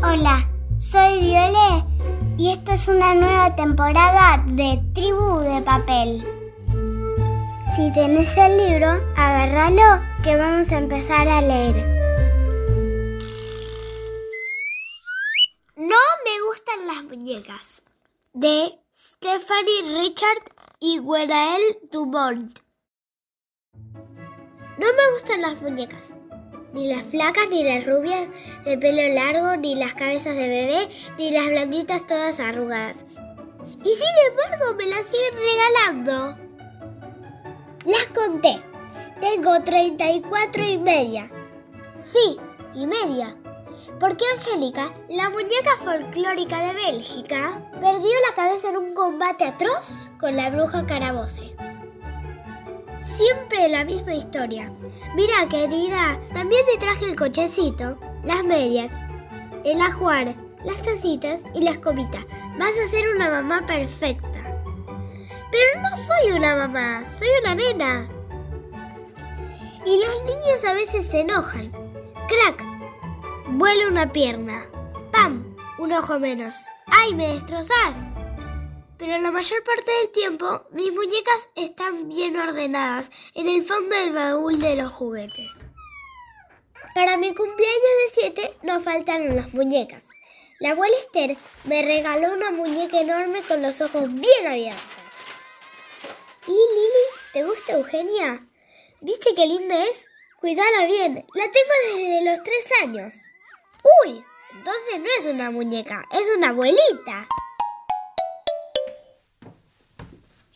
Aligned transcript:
Hola, 0.00 0.48
soy 0.76 1.18
Viole 1.18 1.84
y 2.36 2.52
esto 2.52 2.70
es 2.70 2.86
una 2.86 3.14
nueva 3.14 3.56
temporada 3.56 4.44
de 4.46 4.80
Tribu 4.94 5.40
de 5.40 5.60
Papel. 5.62 6.24
Si 7.74 7.92
tenés 7.92 8.36
el 8.36 8.58
libro, 8.58 8.90
agárralo 9.16 10.00
que 10.22 10.36
vamos 10.36 10.70
a 10.70 10.78
empezar 10.78 11.26
a 11.26 11.40
leer. 11.40 11.74
No 15.74 15.96
me 16.24 16.46
gustan 16.46 16.86
las 16.86 17.02
muñecas. 17.02 17.82
De 18.32 18.78
Stephanie 18.96 19.98
Richard 19.98 20.44
y 20.78 20.98
Gwenael 20.98 21.76
Dumont. 21.90 22.60
No 23.72 24.86
me 24.96 25.12
gustan 25.14 25.42
las 25.42 25.60
muñecas. 25.60 26.14
Ni 26.72 26.92
las 26.92 27.04
flacas, 27.06 27.48
ni 27.50 27.64
las 27.64 27.86
rubias 27.86 28.28
de 28.64 28.76
pelo 28.76 29.14
largo, 29.14 29.56
ni 29.56 29.74
las 29.74 29.94
cabezas 29.94 30.36
de 30.36 30.48
bebé, 30.48 30.88
ni 31.16 31.30
las 31.30 31.46
blanditas 31.46 32.06
todas 32.06 32.40
arrugadas. 32.40 33.06
Y 33.84 33.92
sin 33.94 34.14
embargo 34.30 34.74
me 34.76 34.86
las 34.86 35.06
siguen 35.06 35.34
regalando. 35.34 36.36
Las 37.84 38.08
conté. 38.08 38.60
Tengo 39.20 39.62
34 39.62 40.64
y 40.64 40.78
media. 40.78 41.30
Sí, 42.00 42.38
y 42.74 42.86
media. 42.86 43.34
Porque 43.98 44.24
Angélica, 44.36 44.92
la 45.08 45.28
muñeca 45.30 45.76
folclórica 45.82 46.60
de 46.60 46.74
Bélgica, 46.74 47.62
perdió 47.80 48.12
la 48.28 48.34
cabeza 48.36 48.68
en 48.68 48.76
un 48.76 48.94
combate 48.94 49.44
atroz 49.44 50.12
con 50.20 50.36
la 50.36 50.50
bruja 50.50 50.86
Carabose. 50.86 51.56
Siempre 52.98 53.68
la 53.68 53.84
misma 53.84 54.14
historia. 54.14 54.72
Mira, 55.14 55.48
querida, 55.48 56.20
también 56.34 56.64
te 56.66 56.78
traje 56.78 57.04
el 57.04 57.16
cochecito, 57.16 57.96
las 58.24 58.44
medias, 58.44 58.90
el 59.64 59.80
ajuar, 59.80 60.34
las 60.64 60.82
tacitas 60.82 61.44
y 61.54 61.62
la 61.62 61.70
escobita. 61.70 62.26
Vas 62.58 62.72
a 62.84 62.90
ser 62.90 63.08
una 63.14 63.30
mamá 63.30 63.64
perfecta. 63.66 64.40
Pero 65.50 65.80
no 65.80 65.96
soy 65.96 66.32
una 66.36 66.56
mamá, 66.56 67.08
soy 67.08 67.28
una 67.40 67.54
nena. 67.54 68.08
Y 69.86 70.04
los 70.04 70.24
niños 70.24 70.64
a 70.66 70.74
veces 70.74 71.06
se 71.06 71.20
enojan. 71.20 71.70
Crack, 72.28 72.62
vuela 73.48 73.88
una 73.88 74.12
pierna. 74.12 74.66
¡Pam! 75.12 75.56
Un 75.78 75.92
ojo 75.92 76.18
menos. 76.18 76.66
¡Ay, 76.86 77.14
me 77.14 77.28
destrozás! 77.28 78.10
Pero 78.98 79.16
la 79.18 79.30
mayor 79.30 79.62
parte 79.62 79.90
del 79.90 80.10
tiempo 80.10 80.66
mis 80.70 80.92
muñecas 80.92 81.48
están 81.54 82.08
bien 82.08 82.36
ordenadas 82.36 83.10
en 83.34 83.48
el 83.48 83.62
fondo 83.62 83.94
del 83.96 84.12
baúl 84.12 84.58
de 84.58 84.74
los 84.74 84.92
juguetes. 84.92 85.64
Para 86.94 87.16
mi 87.16 87.32
cumpleaños 87.32 87.80
de 88.14 88.20
7 88.20 88.56
no 88.62 88.80
faltaron 88.80 89.36
las 89.36 89.54
muñecas. 89.54 90.08
La 90.58 90.70
abuela 90.70 90.96
Esther 90.98 91.36
me 91.64 91.82
regaló 91.82 92.32
una 92.32 92.50
muñeca 92.50 93.00
enorme 93.00 93.42
con 93.42 93.62
los 93.62 93.80
ojos 93.80 94.12
bien 94.12 94.46
abiertos. 94.46 94.82
¿Y 96.48 96.50
Lili? 96.50 97.06
¿Te 97.32 97.44
gusta 97.44 97.74
Eugenia? 97.74 98.44
¿Viste 99.00 99.32
qué 99.36 99.46
linda 99.46 99.84
es? 99.84 100.08
Cuídala 100.40 100.86
bien. 100.86 101.24
La 101.34 101.44
tengo 101.44 102.00
desde 102.02 102.24
los 102.24 102.42
3 102.42 102.72
años. 102.82 103.14
¡Uy! 104.04 104.24
Entonces 104.54 104.98
no 104.98 105.06
es 105.18 105.26
una 105.26 105.52
muñeca, 105.52 106.04
es 106.10 106.28
una 106.36 106.48
abuelita. 106.48 107.28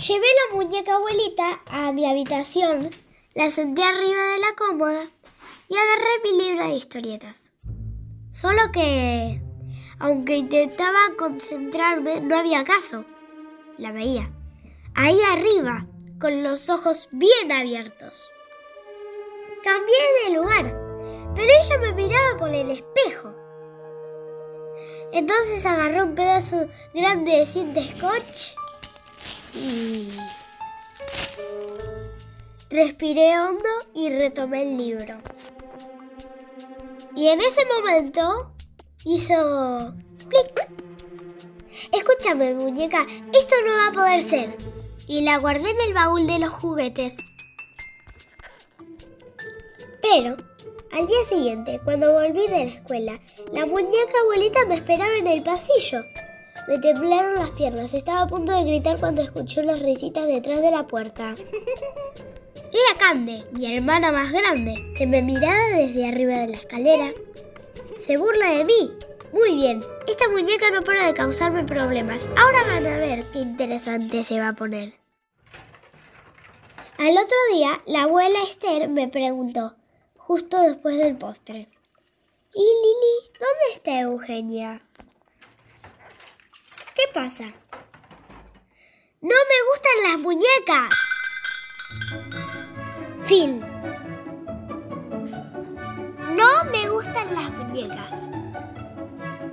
Llevé 0.00 0.26
la 0.48 0.56
muñeca 0.56 0.94
abuelita 0.94 1.60
a 1.66 1.92
mi 1.92 2.06
habitación, 2.10 2.88
la 3.34 3.50
senté 3.50 3.82
arriba 3.82 4.22
de 4.32 4.38
la 4.38 4.54
cómoda 4.56 5.10
y 5.68 5.76
agarré 5.76 6.08
mi 6.24 6.42
libro 6.42 6.68
de 6.68 6.76
historietas. 6.76 7.52
Solo 8.30 8.62
que, 8.72 9.42
aunque 9.98 10.36
intentaba 10.36 10.98
concentrarme, 11.18 12.22
no 12.22 12.38
había 12.38 12.64
caso. 12.64 13.04
La 13.76 13.92
veía. 13.92 14.32
Ahí 14.94 15.20
arriba, 15.20 15.86
con 16.18 16.42
los 16.42 16.70
ojos 16.70 17.10
bien 17.12 17.52
abiertos. 17.52 18.30
Cambié 19.62 20.24
de 20.24 20.34
lugar, 20.34 20.64
pero 21.34 21.48
ella 21.62 21.78
me 21.78 21.92
miraba 21.92 22.38
por 22.38 22.54
el 22.54 22.70
espejo. 22.70 23.34
Entonces 25.12 25.66
agarré 25.66 26.02
un 26.02 26.14
pedazo 26.14 26.68
grande 26.94 27.32
de 27.32 27.44
cinta 27.44 27.82
scotch 27.82 28.59
y 29.54 30.10
respiré 32.70 33.38
hondo 33.38 33.68
y 33.94 34.08
retomé 34.10 34.62
el 34.62 34.76
libro. 34.76 35.18
Y 37.16 37.28
en 37.28 37.40
ese 37.40 37.62
momento 37.66 38.52
hizo 39.04 39.94
clic. 40.28 40.70
Escúchame, 41.92 42.54
muñeca, 42.54 43.06
esto 43.32 43.54
no 43.66 43.72
va 43.72 43.88
a 43.88 43.92
poder 43.92 44.22
ser. 44.22 44.56
Y 45.06 45.22
la 45.22 45.38
guardé 45.38 45.70
en 45.70 45.80
el 45.88 45.94
baúl 45.94 46.26
de 46.26 46.38
los 46.38 46.50
juguetes. 46.50 47.18
Pero 50.02 50.36
al 50.92 51.06
día 51.06 51.24
siguiente, 51.28 51.80
cuando 51.84 52.12
volví 52.12 52.46
de 52.46 52.64
la 52.64 52.64
escuela, 52.64 53.20
la 53.52 53.66
muñeca 53.66 54.18
abuelita 54.22 54.64
me 54.66 54.76
esperaba 54.76 55.16
en 55.16 55.26
el 55.26 55.42
pasillo. 55.42 56.04
Me 56.68 56.78
temblaron 56.78 57.34
las 57.34 57.50
piernas. 57.50 57.94
Estaba 57.94 58.22
a 58.22 58.28
punto 58.28 58.52
de 58.52 58.64
gritar 58.64 59.00
cuando 59.00 59.22
escuché 59.22 59.62
unas 59.62 59.80
risitas 59.80 60.26
detrás 60.26 60.60
de 60.60 60.70
la 60.70 60.86
puerta. 60.86 61.34
Era 62.72 62.98
Cande, 62.98 63.44
mi 63.52 63.74
hermana 63.74 64.12
más 64.12 64.30
grande, 64.30 64.92
que 64.96 65.06
me 65.06 65.22
miraba 65.22 65.76
desde 65.76 66.06
arriba 66.06 66.34
de 66.38 66.48
la 66.48 66.56
escalera. 66.56 67.10
Se 67.96 68.16
burla 68.16 68.52
de 68.52 68.64
mí. 68.64 68.92
Muy 69.32 69.56
bien, 69.56 69.80
esta 70.06 70.28
muñeca 70.28 70.70
no 70.70 70.82
para 70.82 71.06
de 71.06 71.14
causarme 71.14 71.64
problemas. 71.64 72.28
Ahora 72.36 72.62
van 72.66 72.86
a 72.86 72.98
ver 72.98 73.24
qué 73.32 73.40
interesante 73.40 74.22
se 74.24 74.38
va 74.38 74.48
a 74.48 74.52
poner. 74.52 74.94
Al 76.98 77.12
otro 77.16 77.36
día, 77.54 77.80
la 77.86 78.02
abuela 78.02 78.42
Esther 78.42 78.88
me 78.88 79.08
preguntó, 79.08 79.74
justo 80.16 80.60
después 80.62 80.98
del 80.98 81.16
postre. 81.16 81.68
¿Y 82.54 82.60
Lili? 82.60 83.32
¿Dónde 83.32 83.72
está 83.72 84.00
Eugenia? 84.00 84.82
¿Qué 87.12 87.20
pasa? 87.20 87.44
No 89.20 89.34
me 89.50 89.58
gustan 89.68 89.96
las 90.06 90.18
muñecas. 90.20 90.94
Fin. 93.24 93.60
No 96.36 96.64
me 96.70 96.88
gustan 96.90 97.34
las 97.34 97.50
muñecas. 97.50 98.30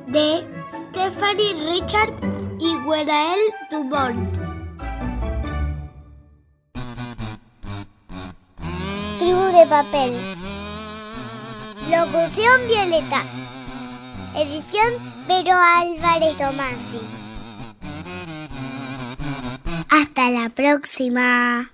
De 0.06 0.48
Stephanie 0.70 1.56
Richard 1.68 2.14
y 2.60 2.78
Gwenael 2.84 3.40
Dumont. 3.72 4.38
Tribu 9.18 9.46
de 9.58 9.66
papel. 9.68 10.14
Locución 11.90 12.68
Violeta. 12.68 13.24
Edición 14.36 14.94
Pero 15.28 15.56
Álvarez 15.56 16.38
Tomasi. 16.38 17.27
Hasta 19.90 20.30
la 20.32 20.50
próxima. 20.50 21.72